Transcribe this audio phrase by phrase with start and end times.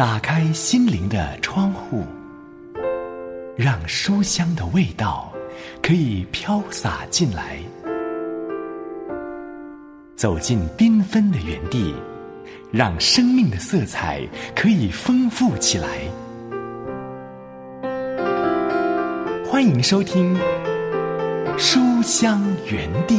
[0.00, 2.06] 打开心灵的窗户，
[3.54, 5.30] 让书香的味道
[5.82, 7.58] 可以飘洒进来。
[10.16, 11.94] 走进缤纷的园地，
[12.72, 14.26] 让生命的色彩
[14.56, 15.86] 可以丰富起来。
[19.44, 20.34] 欢迎收听
[21.58, 22.42] 《书香
[22.72, 23.18] 园地》。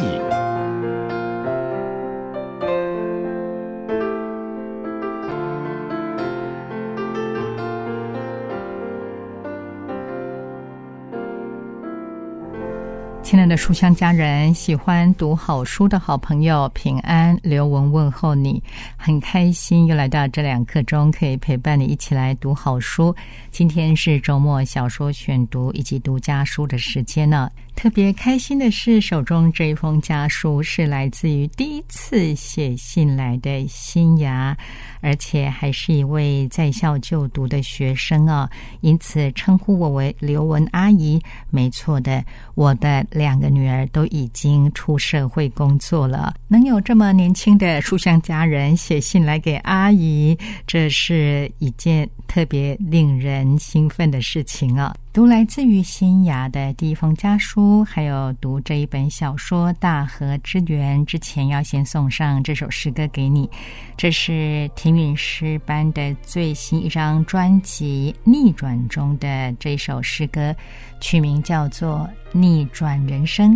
[13.31, 18.61] 亲书香家人，喜欢读好书的好朋友，平安刘文问候你，
[18.95, 23.15] 很开心又来到这两刻钟，可以陪伴你一起来读好书。
[23.49, 27.49] 今天是周末小说选读以及读家书的时间呢。
[27.73, 34.55] 特别开心的是，手中这一封家书是来自于第一次写信来的新芽，
[34.99, 38.47] 而且还是一位在校就读的学生啊，
[38.81, 41.19] 因此称呼我为刘文阿姨。
[41.49, 42.23] 没错的，
[42.55, 54.95] 我的两的女儿都已经出社会工作了，能有这么年轻的书香家人写信来给阿姨，这是一件特别令人兴奋的事情啊。
[55.13, 63.49] 读来自于新雅的第一封家书，还有读这一本小说《大河之源》之前，要先送上这首诗歌给你。
[63.97, 70.55] 这是田韵诗班的最新一张专辑《逆转》中的这首诗歌，
[71.01, 73.53] 取名叫做《逆转人生》，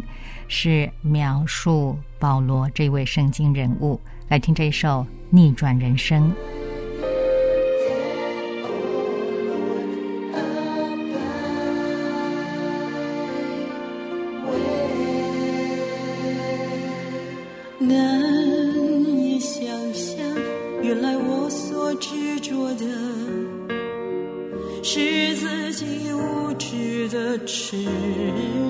[0.49, 3.97] 是描述保罗这位圣经人物。
[4.27, 6.29] 来听这首《逆转人生》。
[27.67, 28.64] 是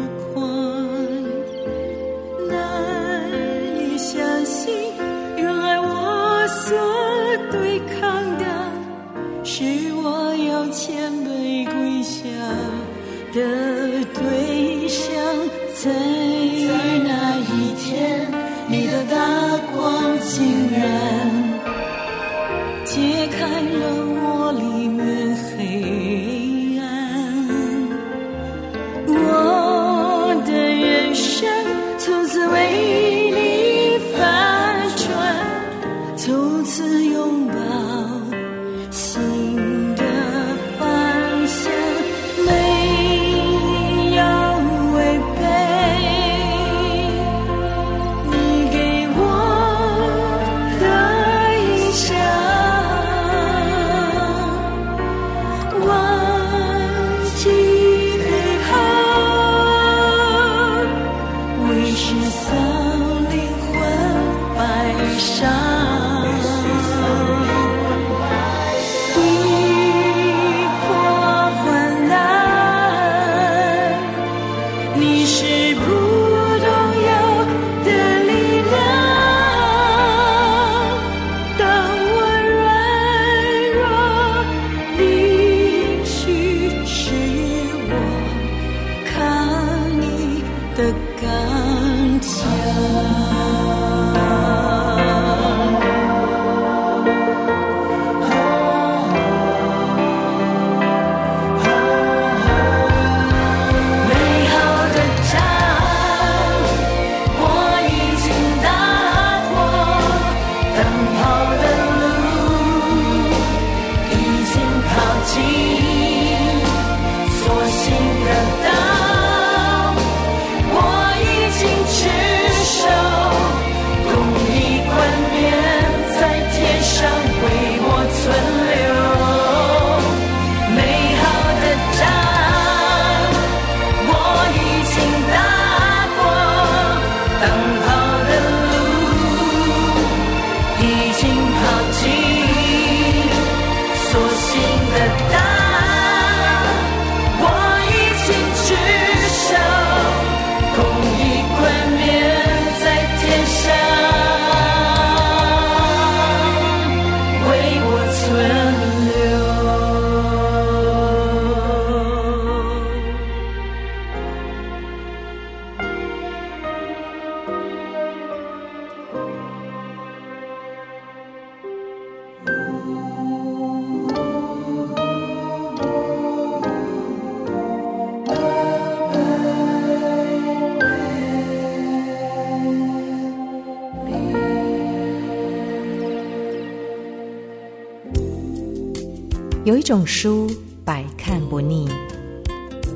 [189.86, 190.50] 种书
[190.84, 191.88] 百看不腻，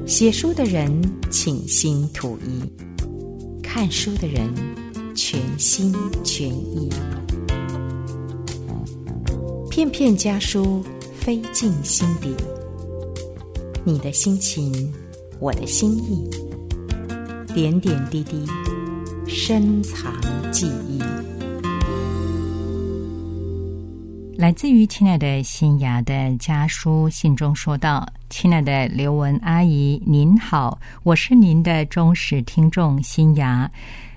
[0.07, 0.91] 写书的人
[1.29, 2.63] 倾心吐意，
[3.61, 4.51] 看书的人
[5.13, 6.89] 全心全意。
[9.69, 10.83] 片片家书
[11.13, 12.33] 飞进心底，
[13.83, 14.91] 你的心情，
[15.39, 16.27] 我的心意，
[17.53, 18.43] 点点滴滴，
[19.27, 20.11] 深藏
[20.51, 20.99] 记忆。
[24.39, 33.69] 来自于亲爱的新雅的家书信中说道：“亲爱的刘文阿姨，您好，我是您的忠实听众新雅。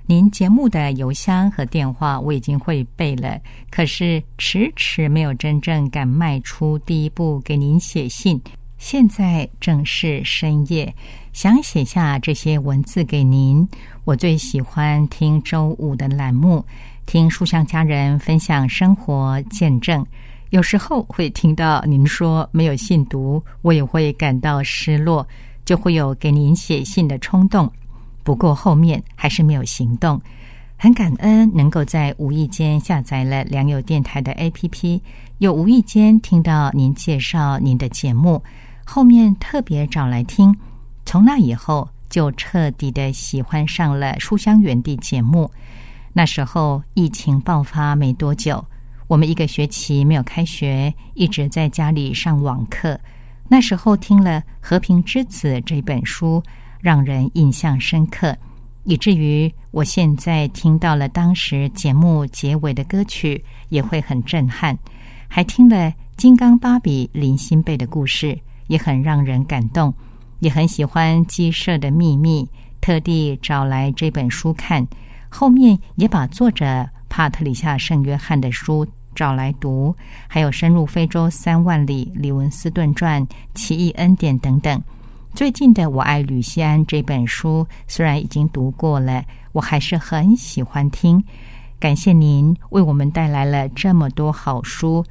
[0.06, 3.36] 您节目的邮箱和电话我已经会背了，
[3.68, 8.40] 可是迟迟没有真正敢迈出第一步给您写信。
[8.78, 10.94] 现在正是深夜，
[11.32, 13.68] 想写下这些文字给您。
[14.04, 16.64] 我最喜欢听周五的栏目。”
[17.06, 20.04] 听书香家人分享生活见证，
[20.50, 25.26] 有时候会听到您说没有信读，我也会感到失落，
[25.64, 27.70] 就会有给您写信的冲动。
[28.22, 30.20] 不过后面还是没有行动。
[30.78, 35.00] 很感恩能够在无意间下载了良友电台的 APP，
[35.38, 38.42] 又无意间听到您介绍您的节目，
[38.84, 40.56] 后面特别找来听。
[41.04, 45.50] 从那以后，就彻底的喜欢上了书香园地节目。
[46.12, 48.64] 那时候疫情爆发没多久，
[49.06, 52.98] 我们一个学期没有开学，一直在家里上网课。
[53.48, 56.42] 那时候听了《和平之子》这本书，
[56.80, 58.36] 让人印象深刻，
[58.84, 64.78] 以至于我现在听到了当时节目结尾的歌曲，也会很震撼。
[65.28, 69.92] 还听了金刚芭比林心贝的故事，也很让人感动。
[70.40, 72.48] 也很喜欢鸡舍的秘密，
[72.80, 74.86] 特地找来这本书看。
[75.34, 79.96] 后面也把作者帕特里夏·圣约翰的书找来读，
[80.28, 84.78] 还有《深入非洲三万里》《李文斯顿传》《奇异恩典》等等。
[85.34, 91.24] 最近的《我爱吕西安》这本书虽然已经读过了，我还是很喜欢听。
[91.80, 95.02] 感谢您为我们带来了这么多好书，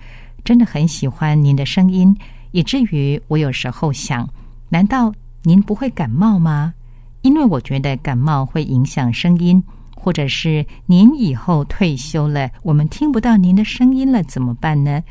[0.44, 2.16] 真的很喜欢您的声音，
[2.52, 4.30] 以至于我有时候想：
[4.70, 6.76] 难道您不会感冒吗？
[7.24, 9.62] 因为我觉得感冒会影响声音。
[10.04, 15.04] 或者是您以后退休了，我们听不到您的声音了，怎么办呢？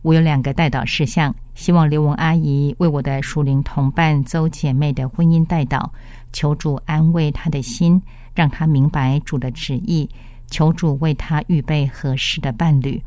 [0.00, 5.90] 我有两个代祷事项，希望刘文阿姨为我的属灵同伴邹姐妹的婚姻代祷，
[6.32, 8.00] 求主安慰她的心，
[8.34, 10.08] 让她明白主的旨意，
[10.46, 13.02] 求主为她预备合适的伴侣。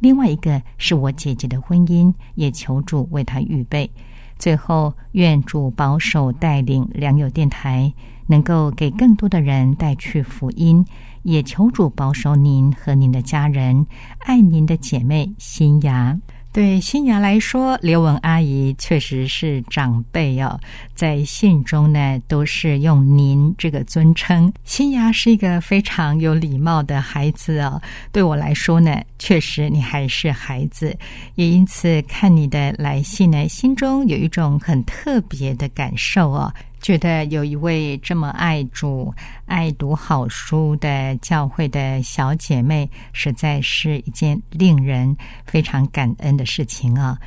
[0.00, 3.90] 另外一个是我姐姐的婚姻，也求主为她预备。
[4.38, 7.92] 最后，愿主保守带领良友电台。
[8.26, 10.84] 能够给更多的人带去福音，
[11.22, 13.86] 也求主保守您和您的家人，
[14.20, 16.18] 爱您的姐妹新芽。
[16.52, 20.56] 对新芽来说，刘文阿姨确实是长辈哦，
[20.94, 24.52] 在信中呢都是用您这个尊称。
[24.62, 27.82] 新芽是一个非常有礼貌的孩子哦，
[28.12, 30.96] 对我来说呢，确实你还是孩子，
[31.34, 36.54] 也因此看你的来信呢，心中有一种很特别的感受哦。
[36.84, 39.10] 觉得有一位这么爱主、
[39.46, 47.18] 爱读好书的教会的小姐妹，实在是一件令人非常感恩的事情啊！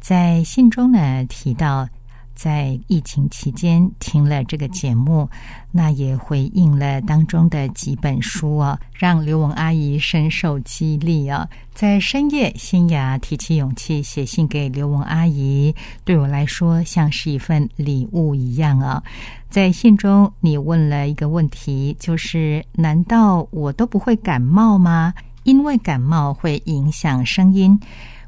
[0.00, 1.88] 在信中呢提到。
[2.36, 5.28] 在疫情期间听了这个节目，
[5.72, 11.48] 那也回应了当中的几本书啊，让刘文阿姨深受激励啊。
[11.74, 15.74] 在深夜，新雅提起勇气写信给刘文阿姨，
[16.04, 19.02] 对我来说像是一份礼物一样啊。
[19.48, 25.14] 在信中，你问了一个问题，就是难道我都不会感冒吗？
[25.44, 27.78] 因为感冒会影响声音。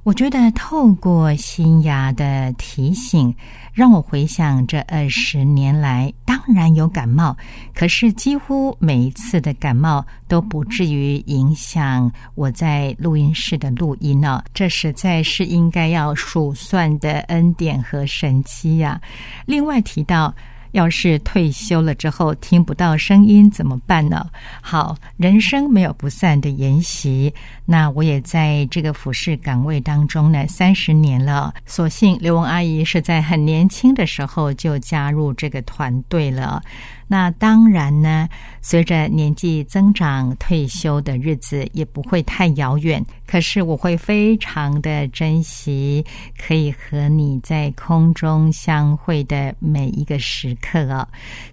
[0.08, 3.34] 我觉得透过新芽的提醒，
[3.74, 7.36] 让我回想这二十年来，当然有感冒，
[7.74, 14.42] 可是几乎每一次的感冒都不至于影响我在录音室的录音呢。
[14.54, 18.98] 这实在是应该要数算的恩典和神迹呀。
[19.44, 20.34] 另外提到。
[20.72, 24.26] 要是退休了之后听不到声音怎么办呢？
[24.60, 27.32] 好，人生没有不散的筵席。
[27.64, 31.54] 那我也在这个服饰岗位当中呢，三十年了。
[31.66, 36.62] 所幸刘文阿姨是在很年轻的时候就加入这个团队了。
[37.08, 38.28] 那当然呢，
[38.60, 43.04] 随着年纪增长，退休的日子也不会太遥远。
[43.26, 46.04] 可是我会非常的珍惜
[46.38, 51.06] 可以和你在空中相会的每一个时刻哦！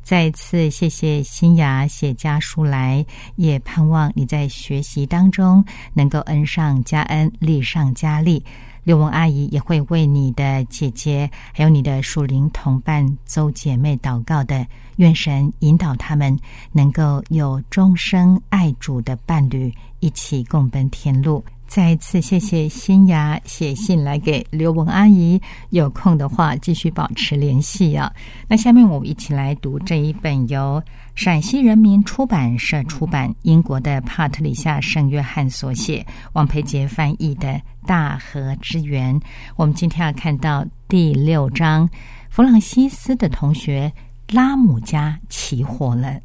[0.04, 8.44] 再次谢谢新雅写家书来，也盼望你在学习当中能够恩上加恩，利上加利。
[8.86, 14.64] 刘文阿姨也会为你的姐姐，还有你的属灵同伴周姐妹祷告的，
[14.98, 16.38] 愿神引导他们
[16.72, 21.44] 能够有终生爱主的伴侣，一起共奔天路。
[21.76, 25.42] 再一次谢谢新雅写信来给刘文阿姨，
[25.72, 28.10] 有空的话继续保持联系啊。
[28.48, 30.82] 那下面我们一起来读这一本由
[31.16, 37.50] 陕西人民出版社出版、英国的帕特里夏圣约翰所写、王培杰翻译的
[37.86, 39.14] 《大河之源》。
[39.58, 41.90] 我们今天要看到第六章，
[42.30, 43.92] 弗朗西斯的同学
[44.30, 46.22] 拉姆家起火了。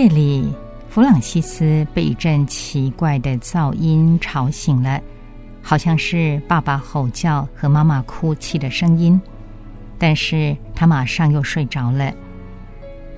[0.00, 0.50] 夜里，
[0.88, 4.98] 弗朗西斯被一阵奇怪的噪音吵醒了，
[5.60, 9.20] 好像是爸爸吼叫和妈妈哭泣的声音。
[9.98, 12.10] 但是他马上又睡着了。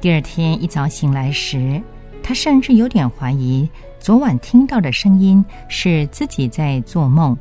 [0.00, 1.80] 第二天一早醒来时，
[2.20, 3.70] 他甚至有点怀疑
[4.00, 7.36] 昨晚听到的声音是自己在做梦。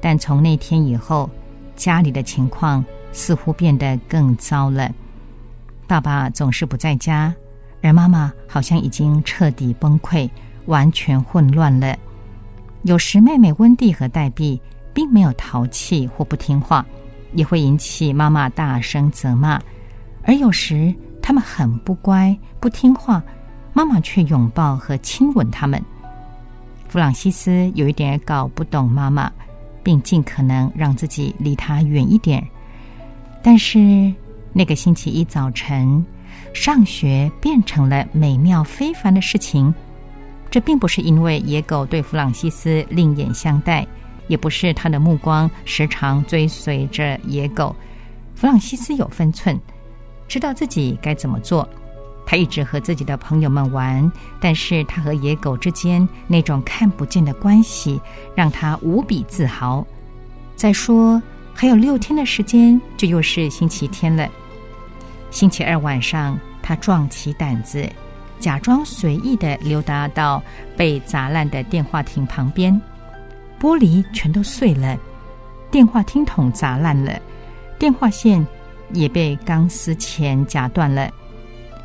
[0.00, 1.28] 但从那天以后，
[1.74, 4.88] 家里的情况似乎变得更糟了。
[5.88, 7.34] 爸爸总是不在家。
[7.84, 10.26] 而妈妈好像已经彻底崩溃，
[10.64, 11.94] 完全混乱了。
[12.84, 14.58] 有时妹妹温蒂和黛碧
[14.94, 16.84] 并没有淘气或不听话，
[17.34, 19.60] 也会引起妈妈大声责骂；
[20.22, 23.22] 而有时他们很不乖、不听话，
[23.74, 25.78] 妈妈却拥抱和亲吻他们。
[26.88, 29.30] 弗朗西斯有一点搞不懂妈妈，
[29.82, 32.42] 并尽可能让自己离她远一点。
[33.42, 34.10] 但是
[34.54, 36.02] 那个星期一早晨。
[36.52, 39.74] 上学变成了美妙非凡的事情，
[40.50, 43.86] 这并不是因为野狗对弗朗西斯另眼相待，
[44.28, 47.74] 也不是他的目光时常追随着野狗。
[48.34, 49.58] 弗朗西斯有分寸，
[50.26, 51.68] 知道自己该怎么做。
[52.26, 54.10] 他一直和自己的朋友们玩，
[54.40, 58.00] 但是他和野狗之间那种看不见的关系
[58.34, 59.86] 让他无比自豪。
[60.56, 61.22] 再说，
[61.52, 64.26] 还有六天的时间，就又是星期天了。
[65.34, 67.90] 星期二晚上，他壮起胆子，
[68.38, 70.40] 假装随意的溜达到
[70.76, 72.80] 被砸烂的电话亭旁边，
[73.60, 74.96] 玻璃全都碎了，
[75.72, 77.20] 电话听筒砸烂了，
[77.80, 78.46] 电话线
[78.92, 81.10] 也被钢丝钳夹断了，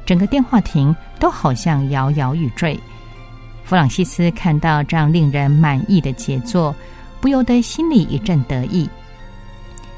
[0.06, 2.80] 整个电话亭都好像摇摇欲坠。
[3.64, 6.76] 弗朗西斯看到这样令人满意的杰作，
[7.20, 8.88] 不由得心里一阵得意。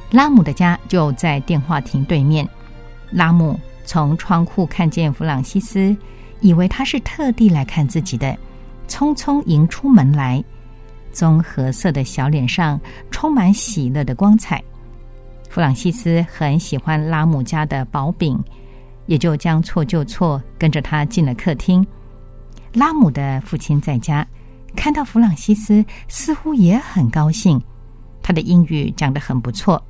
[0.10, 2.48] 拉姆的家就在电话亭对面。
[3.12, 5.96] 拉姆从窗户看见弗朗西斯，
[6.40, 8.38] 以为他是特地来看自己的，
[8.88, 10.44] 匆匆迎出门来，
[11.12, 14.64] 棕褐色的小脸上充满喜乐的光彩。
[15.50, 18.42] 弗朗西斯很喜欢拉姆家的薄饼，
[19.08, 21.86] 也就将错就错，跟着他进了客厅。
[22.74, 24.26] 拉姆的父亲在家，
[24.74, 27.62] 看到弗朗西斯，似乎也很高兴。
[28.24, 29.84] 他的英语讲得很不错，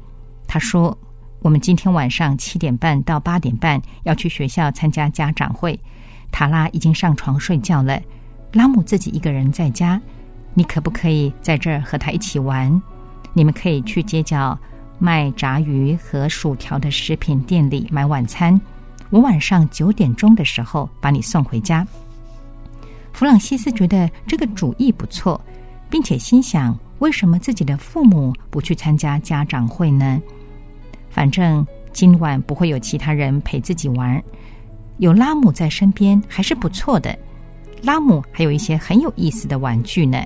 [0.47, 0.97] 他说。
[1.41, 5.77] 我们今天晚上七点半到八点半要去学校参加家长会。
[6.31, 7.99] 塔拉已经上床睡觉了，
[8.53, 9.99] 拉姆自己一个人在家。
[10.53, 12.79] 你可不可以在这儿和他一起玩？
[13.33, 14.57] 你们可以去街角
[14.99, 18.59] 卖炸鱼和薯条的食品店里买晚餐。
[19.09, 21.85] 我晚上九点钟的时候把你送回家。
[23.13, 25.41] 弗朗西斯觉得这个主意不错，
[25.89, 30.21] 并且心想：为什么自己的父母不去参加家长会呢？
[31.11, 34.23] 反正今晚不会有其他人陪自己玩，
[34.97, 37.15] 有拉姆在身边还是不错的。
[37.83, 40.23] 拉姆还有一些很有意思的玩具呢。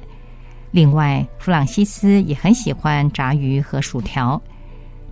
[0.71, 4.39] 另外，弗朗西斯也很喜欢炸鱼和薯条。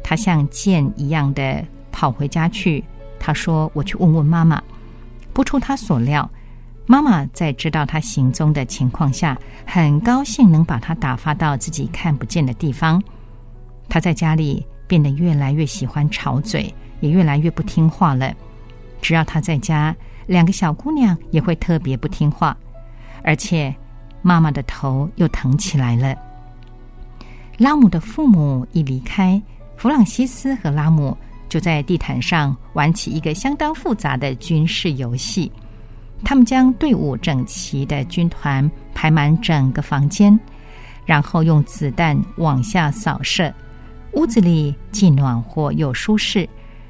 [0.03, 2.83] 他像箭一样的跑回家去。
[3.17, 4.61] 他说：“我去问问妈妈。”
[5.33, 6.29] 不出他所料，
[6.85, 13.01] 妈妈在知道他行踪的情况下，很高兴能把他打发到自己看不见的地方。
[13.89, 14.63] 他在家里。
[14.87, 18.33] 变得越来越喜欢吵嘴，也越来越不听话了。
[19.01, 22.55] 只要他在家，两个小姑娘也会特别不听话，
[23.23, 23.73] 而且
[24.21, 26.15] 妈妈的头又疼起来了。
[27.57, 29.41] 拉姆的父母一离开，
[29.77, 31.15] 弗朗西斯和拉姆
[31.49, 35.51] 就在地毯上玩起一个相当复杂的军事游戏。
[36.23, 40.39] 他们将队伍整齐的军团排满整个房间，
[41.05, 43.53] 然后用子弹往下扫射。
[44.15, 46.47] 屋子里既暖和又舒适，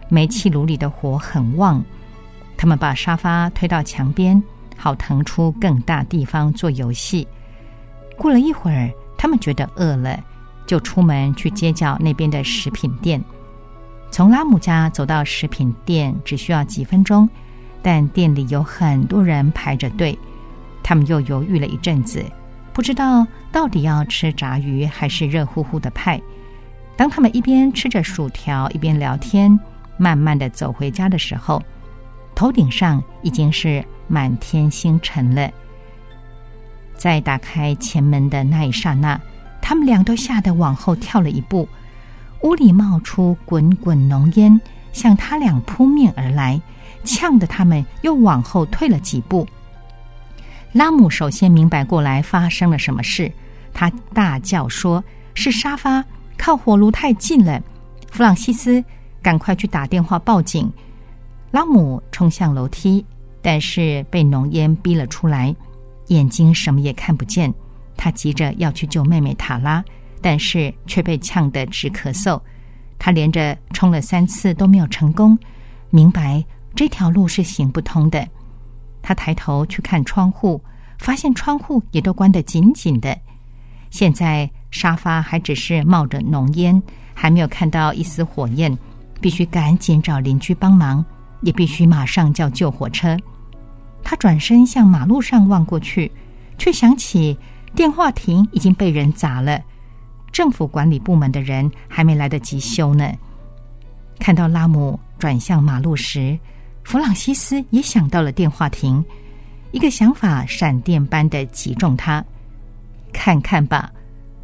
[0.10, 1.84] 煤气炉里的火很旺。
[2.58, 4.42] 他们把沙发推到墙边，
[4.76, 7.28] 好腾出更大地方做游戏。
[8.18, 10.20] 过了一会儿，他们觉得饿了，
[10.68, 13.24] 就出门去街角那边的食品店。
[14.12, 17.28] 从拉姆家走到食品店只需要几分钟，
[17.82, 20.18] 但店里有很多人排着队。
[20.84, 22.24] 他们又犹豫了一阵子，
[22.74, 26.22] 不知道到底要吃炸鱼还是热乎乎的派。
[26.96, 29.60] 当他们一边吃着薯条一边聊天，
[29.98, 31.62] 慢慢的走回家的时候，
[32.36, 35.50] 头顶上已经是满天星辰了。
[36.96, 39.20] 在打开前门的那一刹那，
[39.62, 41.68] 他们俩都吓得往后跳了一步。
[42.42, 44.60] 屋里冒出滚滚浓烟，
[44.92, 46.62] 向他俩扑面而来，
[47.04, 49.48] 呛得他们又往后退了几步。
[50.74, 53.32] 拉姆首先明白过来发生了什么事，
[53.74, 56.04] 他大叫说：“是沙发
[56.38, 57.62] 靠火炉太近了！”
[58.12, 58.84] 弗朗西斯
[59.22, 60.72] 赶快去打电话报警。
[61.52, 63.06] 拉姆冲向楼梯，
[63.42, 65.56] 但是被浓烟逼了出来，
[66.08, 67.54] 眼睛什么也看不见。
[67.96, 69.84] 他急着要去救妹妹塔拉。
[70.26, 72.40] 但是却被呛得直咳嗽，
[72.98, 75.38] 他连着冲了三次都没有成功，
[75.90, 76.42] 明白
[76.74, 78.26] 这条路是行不通的。
[79.02, 80.64] 他抬头去看窗户，
[80.98, 83.20] 发现窗户也都关得紧紧的。
[83.90, 86.82] 现在沙发还只是冒着浓烟，
[87.14, 88.76] 还没有看到一丝火焰，
[89.22, 91.06] 必须赶紧找邻居帮忙，
[91.42, 93.16] 也必须马上叫救火车。
[94.04, 96.12] 他转身向马路上望过去，
[96.58, 97.38] 却想起
[97.76, 99.62] 电话亭已经被人砸了。
[100.32, 103.08] 政府管理部门的人还没来得及修呢。
[104.18, 106.38] 看到拉姆转向马路时，
[106.84, 109.06] 弗朗西斯也想到了电话亭，
[109.72, 112.26] 一个想法闪电般的击中他。
[113.14, 113.92] 看看吧，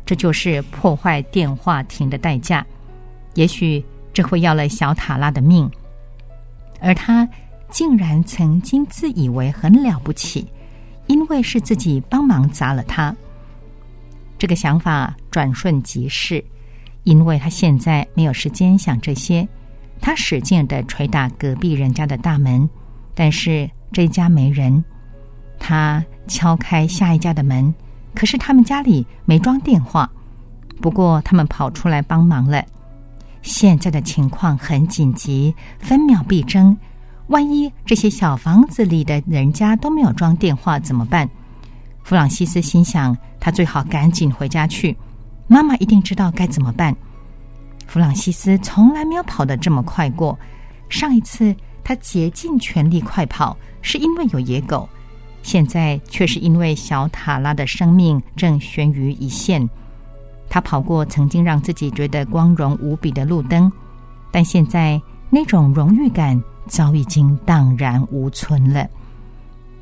[0.09, 2.65] 这就是破坏电话亭的代价。
[3.35, 5.69] 也许这会要了小塔拉的命，
[6.81, 7.29] 而他
[7.69, 10.47] 竟然曾经自以为很了不起，
[11.05, 13.15] 因为是自己帮忙砸了他。
[14.39, 16.43] 这个想法转瞬即逝，
[17.03, 19.47] 因为他现在没有时间想这些。
[20.01, 22.67] 他使劲的捶打隔壁人家的大门，
[23.13, 24.83] 但是这家没人。
[25.59, 27.71] 他敲开下一家的门，
[28.15, 30.09] 可是他们家里没装电话。
[30.81, 32.63] 不过他们跑出来帮忙了。
[33.41, 36.77] 现在的情况很紧急，分秒必争。
[37.27, 41.29] 万一这些小房子里的人家都没有装电话怎么办？
[42.03, 44.97] 弗朗西斯心想，他最好赶紧回家去，
[45.47, 46.95] 妈妈一定知道该怎么办。
[47.85, 50.37] 弗朗西斯从来没有跑得这么快过，
[50.89, 54.89] 上一次他竭尽全力快跑是因为有野狗，
[55.41, 59.67] 现在却是因为小塔拉的生命正悬于一线。
[60.49, 63.71] 他跑过曾经让自己觉得光荣无比的路灯，
[64.31, 68.87] 但现在那种荣誉感早已经荡然无存了。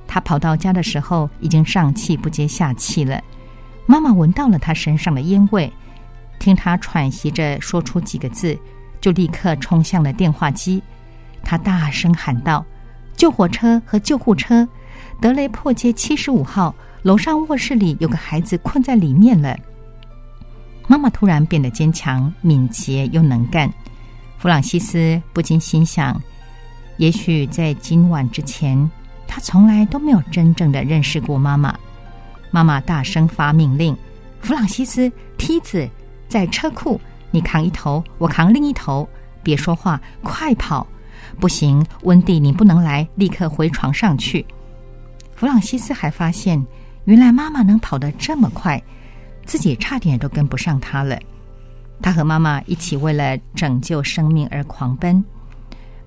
[0.05, 3.21] 他跑到家的时候，已经上气不接下气了。
[3.85, 5.71] 妈妈闻到了他身上的烟味，
[6.39, 8.57] 听他喘息着说出几个字，
[8.99, 10.81] 就立刻冲向了电话机。
[11.43, 12.65] 他大声喊道
[13.15, 14.67] ：“救火车和救护车！
[15.21, 19.57] 德雷破街七十五号楼上卧室里有个孩子困在里面了。”
[20.87, 23.71] 妈妈突然变得坚强、敏捷又能干。
[24.37, 26.21] 弗朗西斯不禁心想：
[26.97, 28.89] 也许在今晚之前。
[29.29, 31.77] 他从来都没有真正的认识过妈妈。
[32.49, 33.95] 妈妈大声发命令
[34.39, 35.87] ：“弗朗西斯，梯子
[36.29, 39.07] 在车库，你扛一头，我扛另一头。
[39.43, 40.87] 别说话，快跑！
[41.39, 44.45] 不行，温蒂，你不能来，立刻回床上去。”
[45.37, 46.61] 弗朗西斯还发现，
[47.05, 48.81] 原来妈妈能跑得这么快，
[49.45, 51.15] 自己差点都跟不上她了。
[52.01, 55.23] 他和妈妈一起为了拯救生命而狂奔，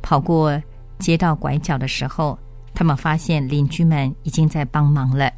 [0.03, 0.61] 跑过
[0.99, 2.37] 街道拐角的时候。
[2.73, 5.31] 他们发现邻居们已经在帮忙了，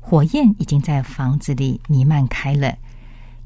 [0.00, 2.72] 火焰已经在房子里弥漫开了。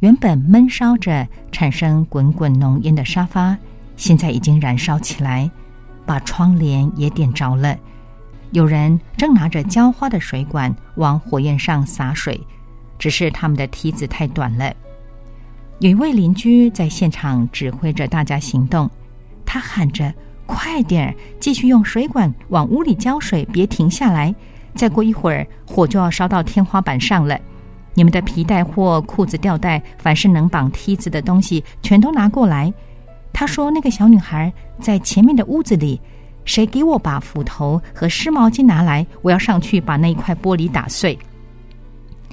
[0.01, 3.57] 原本闷烧着、产生滚滚浓烟的沙发，
[3.97, 5.51] 现在已经燃烧起来，
[6.05, 7.77] 把窗帘也点着了。
[8.53, 12.41] 有人正拿着浇花的水管往火焰上洒水，
[12.99, 14.73] 只是他们的梯子太短了。
[15.81, 18.89] 有一位邻居在现场指挥着大家行动，
[19.45, 20.13] 他喊着。
[20.45, 24.35] 快点儿继续用水管往屋里浇水，别停下来！
[24.75, 27.39] 再过一会儿，火就要烧到天花板上了。
[27.95, 32.71] 你们的皮带或裤子吊带，凡是能绑梯子的东西，全都拿过来。
[33.33, 35.99] 他说：“那个小女孩在前面的屋子里，
[36.45, 39.07] 谁给我把斧头和湿毛巾拿来？
[39.23, 41.19] 我要上去把那一块玻璃打碎。”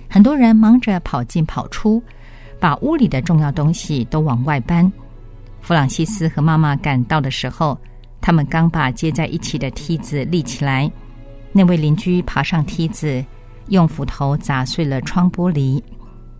[0.09, 2.01] 很多人忙着跑进跑出，
[2.59, 4.91] 把屋里的重要东西都往外搬。
[5.61, 7.77] 弗朗西斯和妈妈赶到的时候。
[8.21, 10.91] 他们刚把接在一起的梯子立起来，
[11.53, 13.23] 那位邻居爬上梯子，
[13.69, 15.81] 用斧头砸碎了窗玻璃。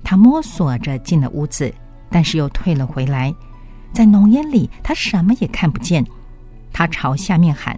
[0.04, 1.74] 他摸索着进了屋子，
[2.10, 3.34] 但是又退了回来。
[3.94, 6.06] 在浓烟里，他什么也看不见。
[6.72, 7.78] 他朝下面喊：“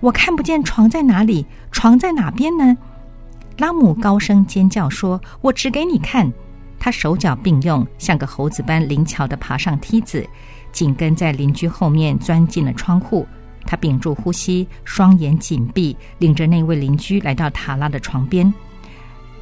[0.00, 2.76] 我看不见床在哪里，床在哪边呢？”
[3.58, 6.30] 拉姆高声尖叫说：“我指给你看！”
[6.78, 10.28] 他手脚并用，像个猴子般灵巧地爬上梯子，
[10.70, 13.26] 紧跟在邻居后面钻进了窗户。
[13.64, 18.52] 他屏住呼吸，双眼紧闭，领着那位邻居来到塔拉的床边。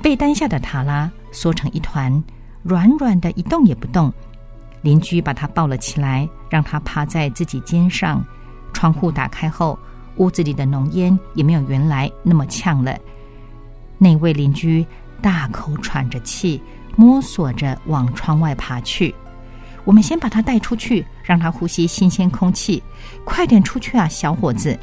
[0.01, 2.23] 被单下的塔拉缩成一团，
[2.63, 4.11] 软软的，一动也不动。
[4.81, 8.25] 邻居把他抱了起来，让他趴在自己肩上。
[8.75, 9.79] 窗户打开后，
[10.17, 12.95] 屋子里的浓烟也没有原来那么呛了。
[13.97, 14.85] 那位邻居
[15.23, 16.61] 大口喘着气，
[16.97, 19.15] 摸索着往窗外爬去。
[19.85, 22.83] 我们先把他带出去，让他呼吸新鲜空气。
[23.25, 24.79] 快点出去啊，小伙子！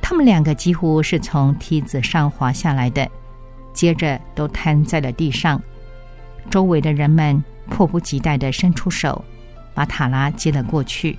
[0.00, 3.08] 他们两个几乎是从梯子上滑下来的，
[3.72, 5.60] 接着都瘫在了地上。
[6.50, 9.24] 周围的人们迫不及待地伸出手，
[9.74, 11.16] 把塔拉接了过去，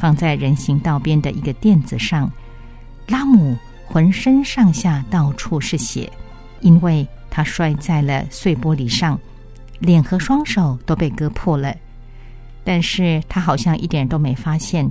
[0.00, 2.28] 放在人行道边的一个垫子上。
[3.06, 3.54] 拉姆
[3.86, 6.10] 浑身上下到处是血，
[6.60, 9.20] 因为他摔在了碎玻璃上，
[9.78, 11.76] 脸和双手都被割破了。
[12.64, 14.90] 但是他好像一点都没发现，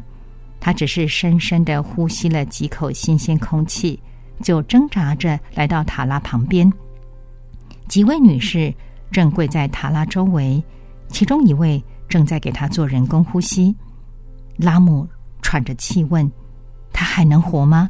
[0.59, 3.99] 他只是深深的呼吸了几口新鲜空气，
[4.43, 6.71] 就挣扎着来到塔拉旁边。
[7.87, 8.71] 几位女士
[9.11, 10.61] 正跪在塔拉周围，
[11.07, 13.73] 其中一位正在给他做人工呼吸。
[14.59, 15.07] 拉姆
[15.41, 16.29] 喘着气问
[16.91, 17.89] ：“他还能活吗？”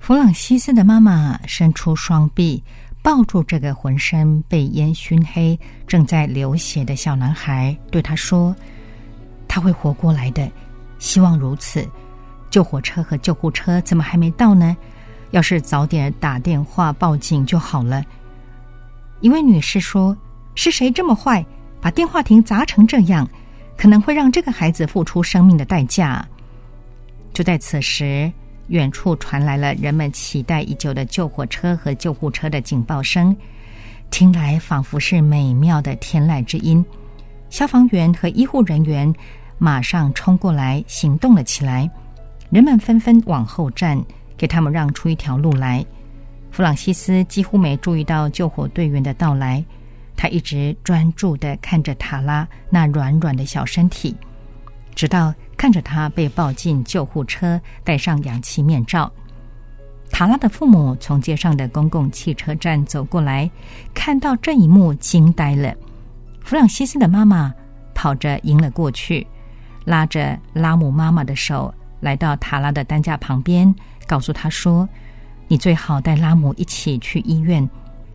[0.00, 2.62] 弗朗西斯的妈妈伸出双臂，
[3.02, 8.54] 抱住这个浑身被烟熏黑、正在流血的小男孩，对他说。
[9.46, 10.50] 他会活过来的，
[10.98, 11.88] 希望如此。
[12.50, 14.76] 救火车和救护车怎么还没到呢？
[15.30, 18.04] 要是早点打电话报警就好了。
[19.20, 20.16] 一位女士说
[20.56, 21.44] ：“是谁这么坏，
[21.80, 23.28] 把电话亭砸成这样？
[23.80, 26.22] 可能会让这个孩子付出生命的代价。”
[27.32, 28.30] 就在此时，
[28.66, 33.34] 远处传来了人们期待已久的救火车和救护车的警报声，
[34.10, 36.84] 听来仿佛是美妙的天籁之音。
[37.48, 39.10] 消防员和医护人员。
[39.62, 41.86] 马上冲过来，行动了起来。
[42.48, 44.02] 人们纷纷往后站，
[44.34, 45.84] 给他们让出一条路来。
[46.50, 49.62] 弗朗西斯几乎没注意到救火队员的到来，
[50.20, 54.14] 他一直专注的看着塔拉那软软的小身体，
[54.94, 59.10] 直到看着他被抱进救护车，戴上氧气面罩。
[60.10, 63.50] 塔拉的父母从街上的公共汽车站走过来，
[63.94, 65.74] 看到这一幕，惊呆了。
[66.42, 67.50] 弗朗西斯的妈妈
[67.94, 69.26] 跑着迎了过去。
[69.86, 73.74] 拉着拉姆妈妈的手来到塔拉的担架旁边，
[74.06, 74.86] 告诉他说
[75.48, 77.66] ：“你最好带拉姆一起去医院，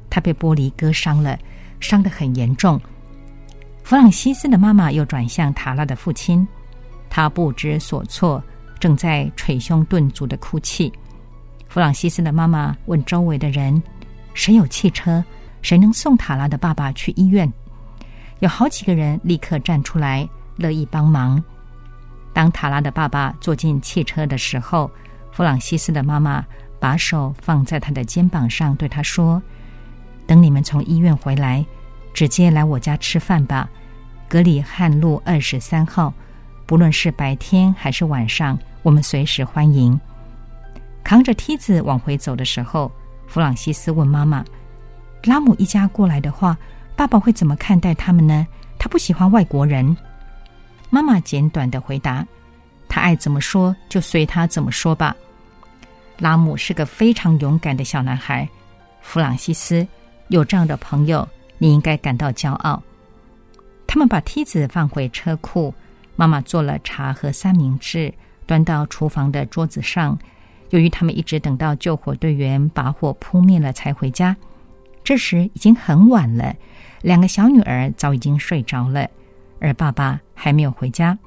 [0.07, 1.35] 他被玻璃割伤了，
[1.87, 2.79] 伤得很严重。”
[3.83, 6.47] 弗朗西斯的妈妈又转向塔拉的父亲，
[7.09, 8.43] 他不知所措，
[8.79, 10.91] 正在捶胸顿足的哭泣。
[11.67, 13.81] 弗朗西斯的妈妈问周围的人
[14.33, 15.23] ：“谁有汽车？
[15.61, 17.51] 谁能送塔拉的爸爸去医院？”
[18.39, 21.41] 有好几个人立刻站出来，乐意帮忙。
[22.33, 24.89] 当塔拉的爸爸坐进汽车的时候，
[25.31, 26.43] 弗朗西斯的妈妈
[26.79, 29.41] 把手放在他的肩膀上，对他说
[30.27, 31.65] ：“等你们从医院回来，
[32.15, 33.69] 直接来我家吃饭吧。
[34.29, 36.11] 格里汉路二十三号，
[36.65, 39.99] 不论是白天还是晚上，我们随时欢迎。”
[41.03, 42.89] 扛着梯子往回走的时候，
[43.27, 44.43] 弗朗西斯问妈妈
[45.25, 46.57] ：“拉姆一家过来的话，
[46.95, 48.47] 爸爸会怎么看待他们呢？
[48.79, 49.95] 他不喜欢外国人。”
[50.89, 52.25] 妈妈简短的回答
[52.87, 55.13] ：“他爱怎么说就随他怎么说吧。”
[56.17, 58.47] 拉姆是个非常勇敢的小男孩。
[59.01, 59.85] 弗朗西斯
[60.29, 62.81] 有这样的朋友，你应该感到骄傲。
[63.87, 65.73] 他们把梯子放回车库，
[66.15, 68.13] 妈妈做了茶和三明治，
[68.45, 70.17] 端到厨房的桌子上。
[70.71, 74.35] 由于他们一直等到救火队员把火扑灭了才回家，
[75.03, 76.55] 这时已经很晚了。
[77.01, 79.07] 两个小女儿早已经睡着了。
[79.59, 81.17] 而爸爸还没有回家。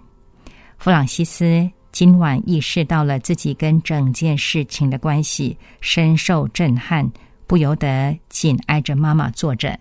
[0.78, 7.10] 弗朗西斯今晚意识到了自己跟整件事情的关系，深受震撼，
[7.46, 9.78] 不由得紧挨着妈妈坐着。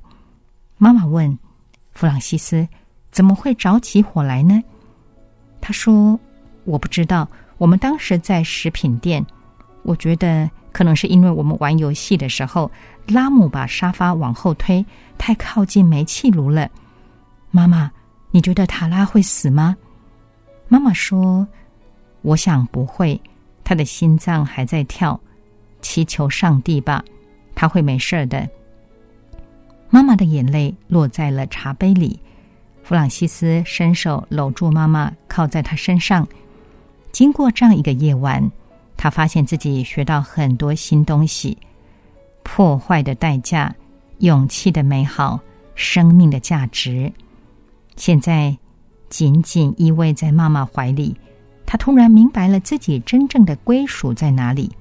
[0.78, 1.38] 妈妈问
[1.92, 2.68] 弗朗西斯
[3.12, 4.62] ：“怎么会着起火来呢？”
[5.62, 6.20] 他说
[6.66, 7.28] ：“我不知道。
[7.58, 9.26] 我们当时在食品店，
[9.84, 12.72] 我觉得可能是因为我们玩游戏的时候，
[13.08, 14.86] 拉姆把沙发往后推，
[15.18, 16.70] 太靠近煤气炉了。”
[17.52, 17.92] 妈妈。
[18.30, 19.76] 你觉得塔拉会死吗？
[20.68, 21.48] 妈妈说
[22.22, 23.20] ：“我想不会，
[23.64, 25.20] 他的心脏还在跳，
[25.82, 27.04] 祈求上帝吧，
[27.56, 28.48] 他会没事的。”
[29.90, 32.20] 妈妈的眼泪落在了茶杯里。
[32.84, 36.28] 弗朗西斯伸手搂住妈妈，靠在她身上。
[37.12, 38.50] 经过这样一个夜晚，
[38.96, 41.58] 他发现自己学到很多新东西：
[42.44, 43.76] 破坏的代价、
[44.20, 45.40] 勇气的美好、
[45.76, 47.12] 生命的价值。
[47.96, 48.56] 现在，
[49.10, 51.16] 紧紧依偎在妈妈怀里，
[51.66, 54.72] 他突然明白了自己真正的归属在哪里。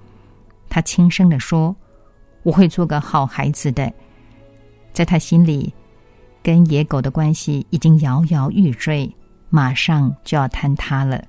[0.68, 1.74] 他轻声的说
[2.44, 3.92] ：“我会做个好孩子的。”
[4.96, 5.70] 在他心里。
[6.42, 9.14] 跟野狗的关系已经摇摇欲坠，
[9.50, 11.22] 马上就要坍塌了。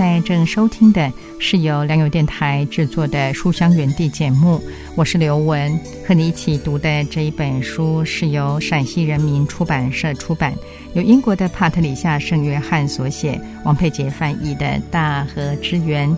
[0.00, 4.58] 在正收听的是由良友电台制作的《书香园地》节目，
[4.96, 10.54] 我是刘雯，和你一起读的这一本书是由陕西人民出版社出版，
[10.94, 16.08] 由英国的帕特里夏·圣约翰所写，王佩杰翻译的《大河之源》。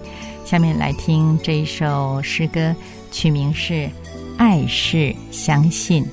[0.44, 2.72] 下面来听这一首诗歌，
[3.10, 3.72] 曲名是
[4.36, 6.04] 《爱是相信》。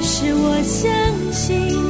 [0.00, 1.87] 是我相信。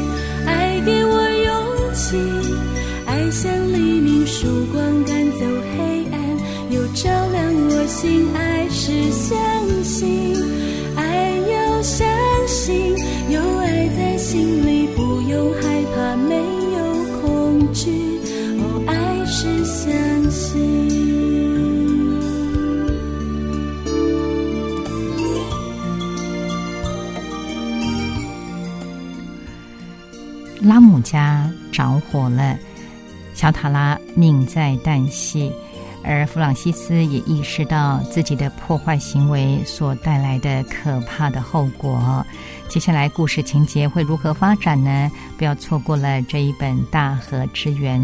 [31.10, 32.58] 家着火了，
[33.34, 35.50] 小塔拉命在旦夕，
[36.04, 42.24] 而弗朗西斯也意识到自己的破坏行为所带来的可怕的后果。
[42.68, 45.10] 接下来故事情节会如何发展呢？
[45.38, 47.98] 不要错过了这一本《大河之源》。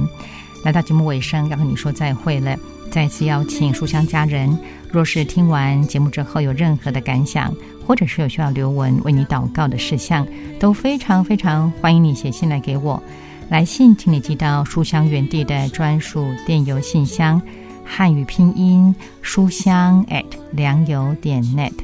[0.64, 2.57] 来到节目尾声，要和你说再会了。
[2.94, 4.57] 再次邀请书香家人，
[4.88, 7.52] 若是听完节目之后有任何的感想。
[7.85, 10.26] 或者是有需要留文为你祷告的事项，
[10.61, 13.02] 都非常非常欢迎你写信来给我。
[13.50, 17.42] 来信，请你寄到书香园地的专属电邮信箱，
[17.85, 21.74] 汉语拼音书香 at 良友点 net。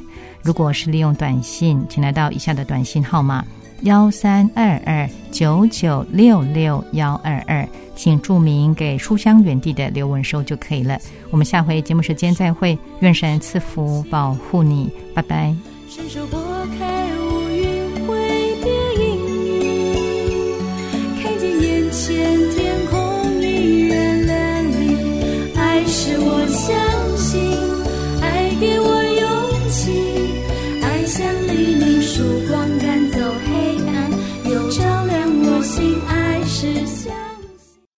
[0.41, 3.45] 如果是利用短信，请来到以下的短信号码：
[3.81, 10.99] 幺三二二九九六六幺二二，请注明给书香园地的刘文收就可以了。
[11.29, 15.55] 我们下回节目时间再会，愿神赐福保护你，拜拜。
[15.89, 16.39] 伸手拨
[16.77, 17.10] 开。